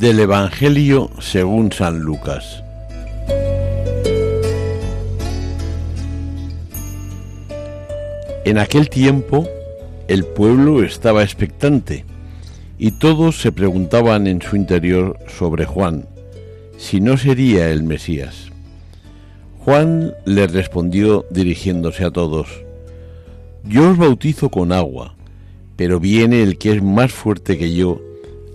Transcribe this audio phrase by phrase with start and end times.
[0.00, 2.64] Del Evangelio según San Lucas.
[8.46, 9.46] En aquel tiempo
[10.08, 12.06] el pueblo estaba expectante
[12.78, 16.06] y todos se preguntaban en su interior sobre Juan,
[16.78, 18.46] si no sería el Mesías.
[19.58, 22.48] Juan le respondió dirigiéndose a todos,
[23.64, 25.14] Yo os bautizo con agua,
[25.76, 28.00] pero viene el que es más fuerte que yo,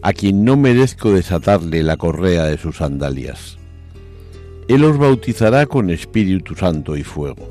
[0.06, 3.58] a quien no merezco desatarle la correa de sus sandalias.
[4.68, 7.50] Él os bautizará con Espíritu Santo y fuego.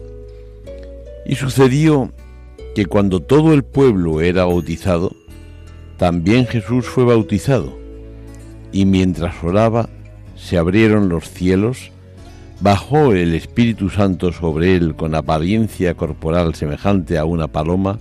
[1.27, 2.13] Y sucedió
[2.77, 5.17] que cuando todo el pueblo era bautizado,
[5.97, 7.77] también Jesús fue bautizado,
[8.71, 9.89] y mientras oraba,
[10.37, 11.91] se abrieron los cielos,
[12.61, 17.99] bajó el Espíritu Santo sobre él con apariencia corporal semejante a una paloma,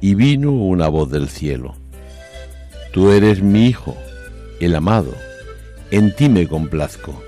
[0.00, 1.83] y vino una voz del cielo.
[2.94, 3.96] Tú eres mi Hijo,
[4.60, 5.12] el amado,
[5.90, 7.20] en ti me complazco.